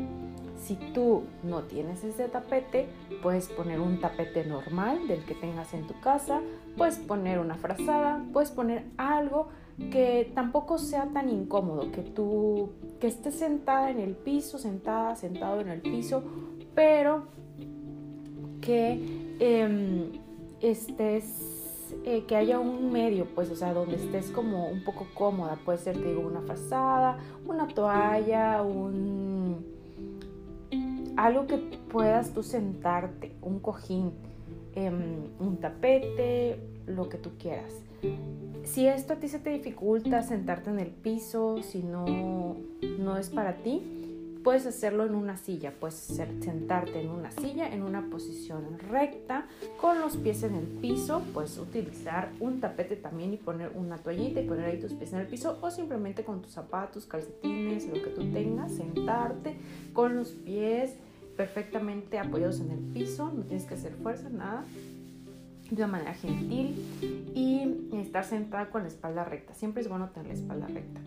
Si 0.59 0.75
tú 0.95 1.25
no 1.43 1.63
tienes 1.63 2.03
ese 2.03 2.29
tapete, 2.29 2.89
puedes 3.23 3.49
poner 3.49 3.81
un 3.81 4.01
tapete 4.01 4.45
normal 4.45 5.07
del 5.07 5.25
que 5.25 5.35
tengas 5.35 5.75
en 5.75 5.87
tu 5.87 5.99
casa, 6.01 6.41
puedes 6.77 6.97
poner 6.97 7.39
una 7.39 7.55
frazada, 7.57 8.25
puedes 8.33 8.51
poner 8.51 8.85
algo 8.97 9.49
que 9.91 10.33
tampoco 10.35 10.79
sea 10.79 11.07
tan 11.13 11.29
incómodo, 11.29 11.93
que 11.93 12.03
tú 12.03 12.71
que 13.01 13.07
estés 13.07 13.35
sentada 13.35 13.91
en 13.91 14.01
el 14.01 14.15
piso, 14.15 14.59
sentada, 14.59 15.17
sentado 15.17 15.61
en 15.61 15.69
el 15.69 15.83
piso, 15.83 16.23
pero 16.75 17.25
que 18.63 19.37
em, 19.39 20.13
estés 20.61 21.55
eh, 22.05 22.25
que 22.27 22.35
haya 22.35 22.59
un 22.59 22.91
medio, 22.91 23.27
pues, 23.27 23.51
o 23.51 23.57
sea, 23.57 23.73
donde 23.73 23.97
estés 23.97 24.31
como 24.31 24.69
un 24.69 24.83
poco 24.83 25.07
cómoda. 25.15 25.59
Puede 25.65 25.79
ser, 25.79 25.97
te 25.97 26.09
digo, 26.09 26.23
una 26.23 26.41
frazada, 26.41 27.19
una 27.47 27.69
toalla, 27.69 28.63
un 28.63 29.76
algo 31.17 31.47
que 31.47 31.59
puedas 31.91 32.33
tú 32.33 32.43
sentarte, 32.43 33.37
un 33.43 33.61
cojín, 33.61 34.13
em, 34.75 35.25
un 35.41 35.59
tapete, 35.59 36.61
lo 36.87 37.09
que 37.09 37.19
tú 37.19 37.31
quieras. 37.39 37.73
Si 38.65 38.87
esto 38.87 39.15
a 39.15 39.17
ti 39.17 39.29
se 39.29 39.39
te 39.39 39.51
dificulta 39.51 40.23
sentarte 40.23 40.71
en 40.71 40.81
el 40.81 40.91
piso, 40.91 41.63
si 41.63 41.83
no, 41.83 42.57
no 42.99 43.17
es 43.17 43.31
para 43.31 43.57
ti, 43.57 43.83
Puedes 44.47 44.65
hacerlo 44.65 45.05
en 45.05 45.17
una 45.17 45.37
silla, 45.37 45.73
puedes 45.73 45.97
sentarte 45.97 47.01
en 47.01 47.11
una 47.11 47.33
silla 47.33 47.67
en 47.67 47.83
una 47.83 48.09
posición 48.09 48.79
recta 48.79 49.49
con 49.81 50.01
los 50.01 50.17
pies 50.17 50.45
en 50.45 50.55
el 50.55 50.67
piso, 50.67 51.21
puedes 51.35 51.59
utilizar 51.59 52.31
un 52.39 52.61
tapete 52.61 52.95
también 52.95 53.35
y 53.35 53.39
poner 53.39 53.73
una 53.75 53.99
toallita 53.99 54.41
y 54.41 54.47
poner 54.47 54.67
ahí 54.67 54.79
tus 54.79 54.93
pies 54.93 55.13
en 55.15 55.19
el 55.19 55.27
piso 55.27 55.59
o 55.61 55.71
simplemente 55.73 56.23
con 56.23 56.43
tus 56.43 56.53
zapatos, 56.53 57.07
calcetines, 57.07 57.89
lo 57.89 57.95
que 57.95 58.11
tú 58.11 58.31
tengas, 58.31 58.71
sentarte 58.71 59.57
con 59.93 60.15
los 60.15 60.29
pies 60.29 60.95
perfectamente 61.37 62.19
apoyados 62.19 62.61
en 62.61 62.71
el 62.71 62.79
piso, 62.79 63.33
no 63.33 63.45
tienes 63.45 63.67
que 63.67 63.75
hacer 63.75 63.93
fuerza, 63.95 64.29
nada, 64.31 64.65
de 65.71 65.77
una 65.77 65.87
manera 65.89 66.15
gentil 66.15 66.75
y 67.35 67.89
estar 68.01 68.25
sentada 68.25 68.71
con 68.71 68.83
la 68.83 68.89
espalda 68.89 69.25
recta. 69.25 69.55
Siempre 69.55 69.83
es 69.83 69.89
bueno 69.89 70.11
tener 70.11 70.29
la 70.29 70.35
espalda 70.35 70.67
recta. 70.69 71.01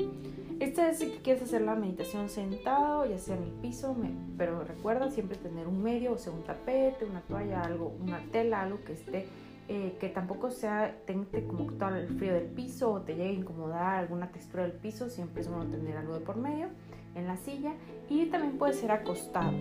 Esta 0.60 0.90
es 0.90 1.00
si 1.00 1.08
quieres 1.24 1.44
hacer 1.44 1.62
la 1.62 1.76
meditación 1.76 2.28
sentado, 2.28 3.06
ya 3.06 3.18
sea 3.18 3.38
en 3.38 3.44
el 3.44 3.52
piso, 3.52 3.96
pero 4.38 4.64
recuerda 4.64 5.10
siempre 5.10 5.38
tener 5.38 5.68
un 5.68 5.82
medio, 5.82 6.12
o 6.12 6.18
sea, 6.18 6.34
un 6.34 6.44
tapete, 6.44 7.06
una 7.06 7.22
toalla, 7.22 7.62
algo, 7.62 7.96
una 8.02 8.20
tela, 8.32 8.62
algo 8.64 8.84
que 8.84 8.94
esté, 8.94 9.28
eh, 9.70 9.96
que 10.02 10.10
tampoco 10.10 10.52
sea, 10.52 10.98
tente 11.06 11.46
como 11.46 11.72
todo 11.74 11.96
el 11.96 12.10
frío 12.10 12.34
del 12.34 12.48
piso 12.48 12.92
o 12.92 13.02
te 13.02 13.16
llegue 13.16 13.30
a 13.30 13.34
incomodar 13.34 13.96
alguna 14.00 14.32
textura 14.32 14.64
del 14.64 14.74
piso, 14.74 15.10
siempre 15.10 15.42
es 15.42 15.48
bueno 15.48 15.66
tener 15.72 15.96
algo 15.96 16.16
de 16.16 16.20
por 16.20 16.36
medio 16.36 16.68
en 17.16 17.26
la 17.26 17.38
silla 17.38 17.74
y 18.10 18.26
también 18.26 18.58
puede 18.58 18.74
ser 18.74 18.92
acostado. 18.92 19.54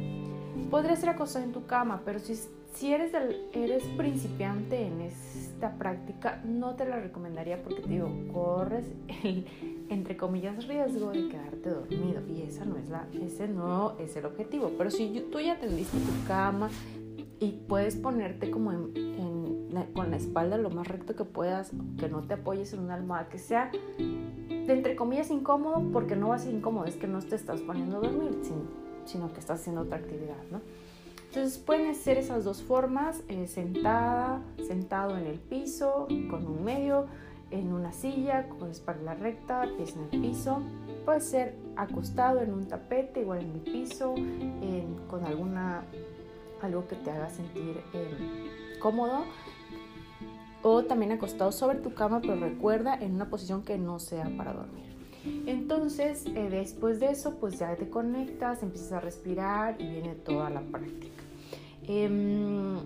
Podría 0.71 0.97
ser 0.97 1.11
acostado 1.11 1.45
en 1.45 1.53
tu 1.53 1.67
cama, 1.67 2.03
pero 2.05 2.19
si 2.19 2.35
si 2.79 2.93
eres, 2.93 3.13
eres 3.53 3.83
principiante 3.97 4.87
en 4.87 5.01
esta 5.01 5.75
práctica, 5.79 6.41
no 6.45 6.77
te 6.77 6.85
la 6.85 7.01
recomendaría 7.01 7.63
porque 7.63 7.81
te 7.81 7.89
digo, 7.89 8.09
corres 8.33 8.85
el, 9.25 9.47
entre 9.89 10.17
comillas, 10.17 10.67
riesgo 10.69 11.11
de 11.11 11.29
quedarte 11.29 11.71
dormido 11.71 12.23
y 12.29 12.43
esa 12.43 12.65
no 12.65 12.77
es 12.77 12.89
la, 12.89 13.09
ese 13.21 13.49
no 13.49 13.99
es 13.99 14.15
el 14.17 14.27
objetivo. 14.27 14.71
Pero 14.79 14.91
si 14.91 15.27
tú 15.33 15.41
ya 15.41 15.59
tendiste 15.59 15.99
tu 15.99 16.29
cama 16.29 16.71
y 17.41 17.53
puedes 17.67 17.97
ponerte 17.97 18.51
como 18.51 18.71
con 19.93 20.11
la 20.11 20.17
espalda 20.17 20.57
lo 20.57 20.71
más 20.71 20.87
recto 20.87 21.17
que 21.17 21.25
puedas, 21.25 21.73
que 21.99 22.09
no 22.09 22.23
te 22.23 22.35
apoyes 22.35 22.73
en 22.75 22.81
una 22.81 22.95
almohada, 22.95 23.29
que 23.29 23.39
sea 23.39 23.71
de 23.99 24.73
entre 24.73 24.95
comillas 24.95 25.31
incómodo, 25.31 25.83
porque 25.93 26.15
no 26.15 26.29
va 26.29 26.37
a 26.37 26.39
ser 26.39 26.55
incómodo, 26.55 26.85
es 26.85 26.97
que 26.97 27.07
no 27.07 27.21
te 27.21 27.35
estás 27.35 27.61
poniendo 27.61 27.97
a 27.97 28.01
dormir, 28.01 28.39
sino 28.43 28.88
que 29.33 29.41
estás 29.41 29.61
haciendo 29.61 29.83
otra 29.83 29.99
actividad, 29.99 30.37
¿no? 30.51 30.61
Entonces 31.29 31.59
pueden 31.59 31.95
ser 31.95 32.17
esas 32.19 32.45
dos 32.45 32.63
formas, 32.63 33.23
eh, 33.29 33.47
sentada, 33.47 34.41
sentado 34.67 35.17
en 35.17 35.27
el 35.27 35.39
piso, 35.39 36.09
con 36.31 36.47
un 36.47 36.65
medio, 36.65 37.07
en 37.51 37.73
una 37.73 37.93
silla, 37.93 38.49
con 38.49 38.71
espalda 38.71 39.15
recta, 39.15 39.67
pies 39.77 39.95
en 39.97 40.03
el 40.11 40.21
piso. 40.23 40.63
Puede 41.05 41.21
ser 41.21 41.55
acostado 41.77 42.41
en 42.41 42.53
un 42.53 42.67
tapete, 42.67 43.21
igual 43.21 43.41
en 43.41 43.53
el 43.53 43.61
piso, 43.61 44.15
con 45.09 45.25
alguna, 45.25 45.85
algo 46.63 46.87
que 46.87 46.97
te 46.97 47.11
haga 47.11 47.29
sentir 47.29 47.83
em, 47.93 48.79
cómodo. 48.81 49.25
O 50.63 50.85
también 50.85 51.13
acostado 51.13 51.53
sobre 51.53 51.79
tu 51.79 51.95
cama, 51.95 52.21
pero 52.21 52.37
recuerda 52.37 52.95
en 52.95 53.15
una 53.15 53.31
posición 53.31 53.63
que 53.63 53.79
no 53.79 53.99
sea 53.99 54.31
para 54.37 54.53
dormir. 54.53 54.88
Entonces, 55.47 56.25
eh, 56.27 56.49
después 56.51 57.01
de 57.01 57.11
eso, 57.11 57.37
pues 57.39 57.59
ya 57.59 57.75
te 57.77 57.89
conectas, 57.89 58.63
empiezas 58.63 58.93
a 58.93 59.01
respirar 59.01 59.81
y 59.81 59.89
viene 59.89 60.15
toda 60.15 60.51
la 60.51 60.61
práctica. 60.61 61.23
Em, 61.87 62.77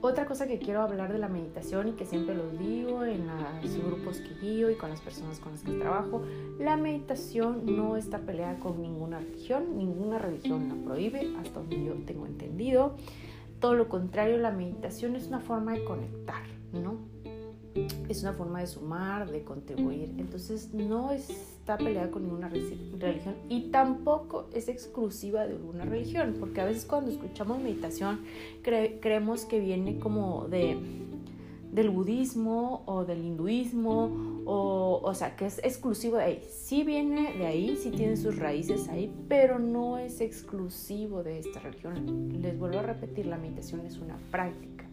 otra 0.00 0.26
cosa 0.26 0.46
que 0.46 0.58
quiero 0.58 0.82
hablar 0.82 1.12
de 1.12 1.18
la 1.18 1.28
meditación 1.28 1.88
y 1.88 1.92
que 1.92 2.04
siempre 2.04 2.34
lo 2.34 2.50
digo 2.50 3.04
en 3.04 3.26
los 3.26 3.76
grupos 3.78 4.20
que 4.20 4.34
guío 4.40 4.70
y 4.70 4.76
con 4.76 4.90
las 4.90 5.00
personas 5.00 5.40
con 5.40 5.52
las 5.52 5.62
que 5.62 5.72
trabajo, 5.72 6.22
la 6.60 6.76
meditación 6.76 7.62
no 7.64 7.96
está 7.96 8.18
peleada 8.20 8.58
con 8.60 8.80
ninguna 8.80 9.18
religión, 9.18 9.76
ninguna 9.76 10.18
religión 10.18 10.68
la 10.68 10.74
prohíbe, 10.84 11.34
hasta 11.38 11.60
donde 11.60 11.84
yo 11.84 11.94
tengo 12.06 12.26
entendido. 12.26 12.96
Todo 13.58 13.74
lo 13.74 13.88
contrario, 13.88 14.36
la 14.36 14.50
meditación 14.50 15.16
es 15.16 15.26
una 15.26 15.40
forma 15.40 15.72
de 15.72 15.84
conectar, 15.84 16.44
¿no? 16.72 17.15
Es 18.08 18.22
una 18.22 18.32
forma 18.32 18.60
de 18.60 18.66
sumar, 18.66 19.30
de 19.30 19.42
contribuir. 19.42 20.14
Entonces 20.18 20.72
no 20.72 21.12
está 21.12 21.76
peleada 21.78 22.10
con 22.10 22.24
ninguna 22.24 22.48
religión 22.48 23.36
y 23.48 23.70
tampoco 23.70 24.48
es 24.52 24.68
exclusiva 24.68 25.46
de 25.46 25.54
alguna 25.54 25.84
religión, 25.84 26.36
porque 26.38 26.60
a 26.60 26.64
veces 26.64 26.84
cuando 26.84 27.10
escuchamos 27.10 27.58
meditación 27.58 28.20
creemos 28.62 29.44
que 29.44 29.60
viene 29.60 29.98
como 29.98 30.48
de 30.48 30.78
del 31.76 31.90
budismo 31.90 32.82
o 32.86 33.04
del 33.04 33.22
hinduismo 33.22 34.42
o, 34.46 35.00
o 35.02 35.14
sea 35.14 35.36
que 35.36 35.44
es 35.44 35.58
exclusivo 35.58 36.16
de 36.16 36.22
ahí. 36.22 36.42
Sí 36.48 36.84
viene 36.84 37.34
de 37.34 37.46
ahí, 37.46 37.76
sí 37.76 37.90
tiene 37.90 38.16
sus 38.16 38.38
raíces 38.38 38.88
ahí, 38.88 39.12
pero 39.28 39.58
no 39.58 39.98
es 39.98 40.22
exclusivo 40.22 41.22
de 41.22 41.38
esta 41.38 41.60
religión. 41.60 42.40
Les 42.40 42.58
vuelvo 42.58 42.78
a 42.78 42.82
repetir, 42.82 43.26
la 43.26 43.36
meditación 43.36 43.84
es 43.84 43.98
una 43.98 44.16
práctica. 44.30 44.86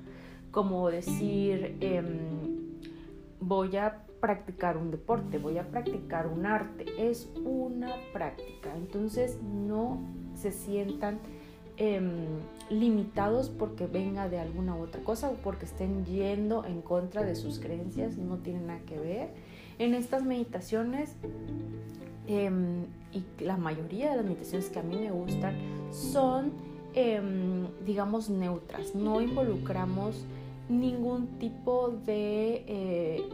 Como 0.51 0.89
decir, 0.89 1.77
em, 1.79 2.52
voy 3.47 3.75
a 3.77 4.03
practicar 4.19 4.77
un 4.77 4.89
deporte, 4.89 5.37
voy 5.37 5.57
a 5.57 5.69
practicar 5.69 6.27
un 6.27 6.45
arte, 6.45 6.85
es 6.97 7.29
una 7.43 7.93
práctica. 8.13 8.75
Entonces 8.75 9.39
no 9.41 9.99
se 10.35 10.51
sientan 10.51 11.19
em, 11.75 12.39
limitados 12.69 13.49
porque 13.49 13.87
venga 13.87 14.29
de 14.29 14.39
alguna 14.39 14.75
otra 14.75 15.03
cosa 15.03 15.29
o 15.29 15.33
porque 15.35 15.65
estén 15.65 16.05
yendo 16.05 16.65
en 16.65 16.81
contra 16.81 17.23
de 17.23 17.35
sus 17.35 17.59
creencias, 17.59 18.17
no 18.17 18.37
tiene 18.37 18.61
nada 18.61 18.79
que 18.85 18.97
ver. 18.97 19.29
En 19.79 19.93
estas 19.93 20.23
meditaciones, 20.23 21.15
em, 22.27 22.85
y 23.11 23.43
la 23.43 23.57
mayoría 23.57 24.11
de 24.11 24.17
las 24.17 24.25
meditaciones 24.25 24.69
que 24.69 24.79
a 24.79 24.83
mí 24.83 24.95
me 24.95 25.11
gustan 25.11 25.55
son, 25.91 26.53
em, 26.93 27.67
digamos, 27.85 28.29
neutras, 28.29 28.95
no 28.95 29.19
involucramos 29.19 30.25
ningún 30.69 31.39
tipo 31.39 31.89
de 31.89 32.63
eh, 32.67 33.29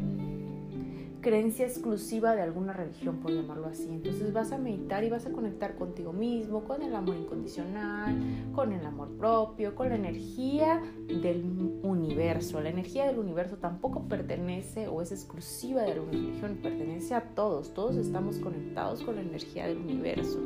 creencia 1.21 1.65
exclusiva 1.65 2.35
de 2.35 2.41
alguna 2.41 2.73
religión, 2.73 3.17
por 3.17 3.31
llamarlo 3.31 3.67
así. 3.67 3.87
Entonces 3.89 4.33
vas 4.33 4.51
a 4.51 4.57
meditar 4.57 5.03
y 5.03 5.09
vas 5.09 5.25
a 5.25 5.31
conectar 5.31 5.75
contigo 5.75 6.13
mismo, 6.13 6.63
con 6.63 6.81
el 6.81 6.95
amor 6.95 7.17
incondicional, 7.17 8.17
con 8.53 8.71
el 8.71 8.85
amor 8.85 9.09
propio, 9.17 9.75
con 9.75 9.89
la 9.89 9.95
energía 9.95 10.81
del 11.07 11.43
universo. 11.83 12.61
La 12.61 12.69
energía 12.69 13.05
del 13.05 13.19
universo 13.19 13.57
tampoco 13.57 14.03
pertenece 14.03 14.87
o 14.87 15.01
es 15.01 15.11
exclusiva 15.11 15.83
de 15.83 15.93
alguna 15.93 16.13
religión, 16.13 16.59
pertenece 16.61 17.15
a 17.15 17.21
todos. 17.35 17.73
Todos 17.73 17.95
estamos 17.95 18.37
conectados 18.37 19.03
con 19.03 19.15
la 19.15 19.21
energía 19.21 19.67
del 19.67 19.77
universo, 19.77 20.39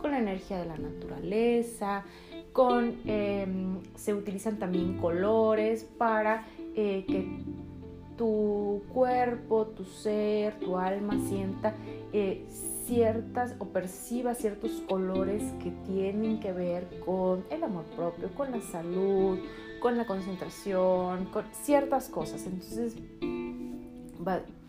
con 0.00 0.10
la 0.10 0.18
energía 0.18 0.58
de 0.58 0.66
la 0.66 0.76
naturaleza, 0.76 2.04
em, 3.04 3.80
se 3.96 4.14
utilizan 4.14 4.58
también 4.58 4.98
colores 4.98 5.84
para 5.84 6.46
eh, 6.76 7.04
que 7.06 7.26
tu 8.16 8.82
cuerpo, 8.92 9.66
tu 9.66 9.84
ser, 9.84 10.58
tu 10.60 10.76
alma 10.78 11.18
sienta 11.28 11.74
eh, 12.12 12.44
ciertas 12.86 13.56
o 13.58 13.66
perciba 13.66 14.34
ciertos 14.34 14.82
colores 14.88 15.42
que 15.62 15.70
tienen 15.86 16.38
que 16.38 16.52
ver 16.52 17.00
con 17.04 17.44
el 17.50 17.64
amor 17.64 17.84
propio, 17.96 18.28
con 18.34 18.50
la 18.52 18.60
salud, 18.60 19.38
con 19.80 19.96
la 19.96 20.06
concentración, 20.06 21.26
con 21.26 21.44
ciertas 21.52 22.08
cosas. 22.08 22.46
Entonces, 22.46 22.94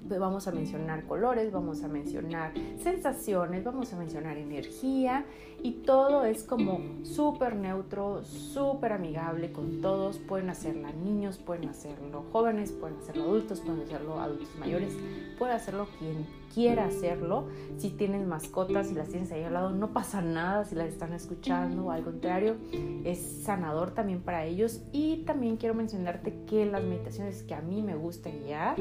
vamos 0.08 0.48
a 0.48 0.52
mencionar 0.52 1.06
colores, 1.06 1.52
vamos 1.52 1.84
a 1.84 1.88
mencionar 1.88 2.54
sensaciones, 2.82 3.64
vamos 3.64 3.92
a 3.94 3.98
mencionar 3.98 4.38
energía 4.38 5.26
y 5.64 5.72
todo 5.72 6.26
es 6.26 6.44
como 6.44 6.80
súper 7.04 7.56
neutro, 7.56 8.24
súper 8.24 8.94
amigable 8.94 9.52
con 9.52 9.82
todos. 9.82 10.20
Pueden 10.20 10.50
hacerlo 10.50 10.88
niños, 11.04 11.38
pueden 11.38 11.70
hacerlo 11.70 12.26
jóvenes, 12.32 12.72
pueden 12.72 12.98
hacerlo 12.98 13.24
adultos, 13.24 13.62
pueden 13.62 13.82
hacerlo 13.82 14.20
adultos 14.20 14.50
mayores, 14.60 14.94
puede 15.40 15.54
hacerlo 15.54 15.88
quien 15.98 16.28
quiera 16.54 16.86
hacerlo. 16.86 17.48
Si 17.78 17.90
tienes 17.90 18.26
mascotas, 18.28 18.88
si 18.88 18.94
las 18.94 19.10
tienes 19.10 19.32
ahí 19.32 19.44
al 19.44 19.54
lado, 19.54 19.72
no 19.72 19.92
pasa 19.92 20.22
nada 20.22 20.66
si 20.66 20.76
las 20.76 20.90
están 20.90 21.14
escuchando, 21.14 21.92
al 21.92 22.04
contrario, 22.04 22.58
es 23.04 23.44
sanador 23.44 23.92
también 23.92 24.22
para 24.22 24.46
ellos. 24.46 24.82
Y 24.92 25.24
también 25.26 25.58
quiero 25.58 25.76
mencionarte 25.76 26.46
que 26.46 26.66
las 26.66 26.84
meditaciones 26.84 27.44
que 27.44 27.56
a 27.56 27.62
mí 27.62 27.82
me 27.82 27.96
gusta 27.96 28.30
guiar, 28.30 28.78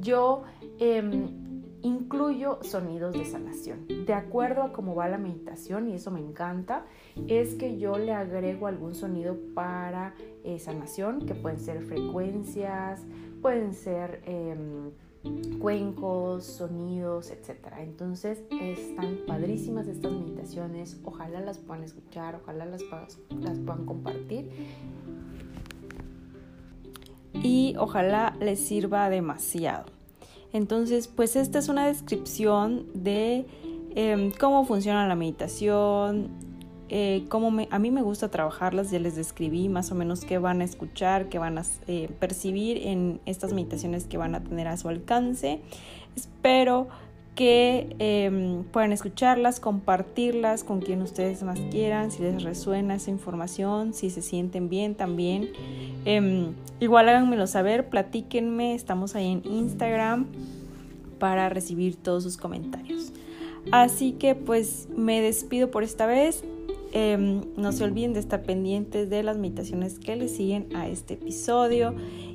yo 0.00 0.44
em, 0.78 1.48
incluyo 1.82 2.58
sonidos 2.62 3.14
de 3.14 3.24
sanación. 3.24 3.86
De 4.06 4.14
acuerdo 4.14 4.62
a 4.62 4.72
cómo 4.72 4.94
va 4.94 5.08
la 5.08 5.18
meditación, 5.18 5.88
y 5.88 5.94
eso 5.94 6.10
me 6.10 6.20
encanta, 6.20 6.86
es 7.28 7.54
que 7.54 7.78
yo 7.78 7.98
le 7.98 8.12
agrego 8.12 8.66
algún 8.66 8.94
sonido 8.94 9.36
para 9.54 10.14
eh, 10.44 10.58
sanación, 10.58 11.26
que 11.26 11.34
pueden 11.34 11.60
ser 11.60 11.82
frecuencias, 11.82 13.04
pueden 13.40 13.74
ser 13.74 14.22
em, 14.26 14.90
cuencos, 15.58 16.44
sonidos, 16.44 17.30
etc. 17.30 17.74
Entonces 17.78 18.42
están 18.50 19.18
padrísimas 19.26 19.86
estas 19.86 20.12
meditaciones, 20.12 21.00
ojalá 21.04 21.40
las 21.40 21.58
puedan 21.58 21.84
escuchar, 21.84 22.36
ojalá 22.36 22.66
las 22.66 22.82
puedan 22.84 23.86
compartir 23.86 24.48
y 27.34 27.74
ojalá 27.78 28.36
les 28.40 28.60
sirva 28.60 29.08
demasiado. 29.10 29.86
Entonces, 30.52 31.08
pues 31.08 31.36
esta 31.36 31.58
es 31.58 31.68
una 31.68 31.86
descripción 31.86 32.86
de 32.94 33.46
em, 33.94 34.32
cómo 34.32 34.64
funciona 34.64 35.06
la 35.06 35.14
meditación, 35.14 36.30
eh, 36.88 37.26
cómo 37.28 37.52
a 37.70 37.78
mí 37.78 37.90
me 37.90 38.00
gusta 38.00 38.30
trabajarlas, 38.30 38.90
ya 38.90 38.98
les 38.98 39.14
describí 39.14 39.68
más 39.68 39.92
o 39.92 39.94
menos 39.94 40.24
qué 40.24 40.38
van 40.38 40.62
a 40.62 40.64
escuchar, 40.64 41.28
qué 41.28 41.38
van 41.38 41.58
a 41.58 41.62
eh, 41.86 42.08
percibir 42.18 42.86
en 42.86 43.20
estas 43.26 43.52
meditaciones 43.52 44.06
que 44.06 44.16
van 44.16 44.34
a 44.34 44.42
tener 44.42 44.68
a 44.68 44.76
su 44.78 44.88
alcance. 44.88 45.60
Espero 46.16 46.88
que 47.38 47.94
em, 48.00 48.64
puedan 48.64 48.90
escucharlas, 48.90 49.60
compartirlas 49.60 50.64
con 50.64 50.80
quien 50.80 51.02
ustedes 51.02 51.44
más 51.44 51.60
quieran, 51.70 52.10
si 52.10 52.20
les 52.20 52.42
resuena 52.42 52.96
esa 52.96 53.12
información, 53.12 53.94
si 53.94 54.10
se 54.10 54.22
sienten 54.22 54.68
bien 54.68 54.96
también. 54.96 55.50
Em, 56.04 56.54
igual 56.80 57.08
háganmelo 57.08 57.46
saber, 57.46 57.90
platíquenme, 57.90 58.74
estamos 58.74 59.14
ahí 59.14 59.30
en 59.30 59.42
Instagram 59.44 60.26
para 61.20 61.48
recibir 61.48 61.94
todos 61.94 62.24
sus 62.24 62.36
comentarios. 62.36 63.12
Así 63.70 64.14
que 64.14 64.34
pues 64.34 64.88
me 64.96 65.20
despido 65.20 65.70
por 65.70 65.84
esta 65.84 66.06
vez. 66.06 66.42
Em, 66.92 67.42
no 67.56 67.72
se 67.72 67.84
olviden 67.84 68.14
de 68.14 68.20
estar 68.20 68.42
pendientes 68.42 69.10
de 69.10 69.22
las 69.22 69.36
meditaciones 69.36 69.98
que 69.98 70.16
le 70.16 70.28
siguen 70.28 70.74
a 70.74 70.88
este 70.88 71.14
episodio 71.14 71.94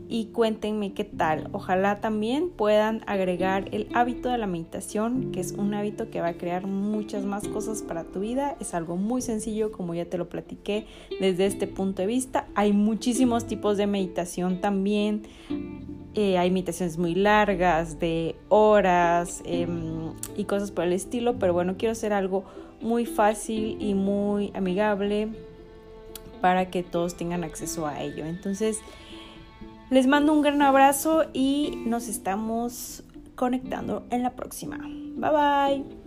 y 0.10 0.26
cuéntenme 0.26 0.94
qué 0.94 1.06
tal. 1.06 1.50
Ojalá 1.54 2.00
también 2.00 2.50
puedan 2.50 3.02
agregar 3.08 3.70
el 3.72 3.88
hábito 3.94 4.30
de 4.30 4.38
la 4.38 4.46
meditación, 4.46 5.32
que 5.32 5.40
es 5.40 5.54
un 5.54 5.74
hábito 5.74 6.12
que 6.12 6.22
va 6.22 6.30
a 6.30 6.34
crear 6.38 6.68
muchas 6.68 7.26
más 7.26 7.48
cosas 7.48 7.82
para 7.82 8.04
tu 8.04 8.20
vida. 8.20 8.56
Es 8.60 8.76
algo 8.76 8.96
muy 8.96 9.24
sencillo, 9.24 9.72
como 9.72 9.96
ya 9.96 10.06
te 10.06 10.20
lo 10.20 10.30
platiqué 10.30 10.86
desde 11.20 11.48
este 11.48 11.66
punto 11.66 12.04
de 12.04 12.08
vista. 12.08 12.48
Hay 12.54 12.74
muchísimos 12.74 13.48
tipos 13.48 13.78
de 13.78 13.88
meditación 13.88 14.62
también. 14.62 15.24
Eh, 16.16 16.38
hay 16.38 16.52
meditaciones 16.52 17.00
muy 17.00 17.16
largas, 17.16 18.00
de 18.00 18.36
horas 18.50 19.42
em, 19.46 20.14
y 20.38 20.44
cosas 20.44 20.70
por 20.70 20.84
el 20.84 20.94
estilo, 20.94 21.40
pero 21.40 21.54
bueno, 21.54 21.74
quiero 21.76 21.94
hacer 21.94 22.14
algo 22.14 22.44
muy 22.84 23.06
fácil 23.06 23.78
y 23.80 23.94
muy 23.94 24.52
amigable 24.54 25.30
para 26.42 26.70
que 26.70 26.84
todos 26.84 27.16
tengan 27.16 27.44
acceso 27.44 27.88
a 27.88 28.02
ello. 28.02 28.26
Entonces, 28.26 28.80
les 29.90 30.08
mando 30.08 30.34
un 30.34 30.42
gran 30.42 30.62
abrazo 30.62 31.26
y 31.34 31.82
nos 31.86 32.08
estamos 32.08 33.04
conectando 33.36 34.06
en 34.10 34.24
la 34.24 34.32
próxima. 34.32 34.78
Bye 34.78 35.32
bye. 35.32 36.03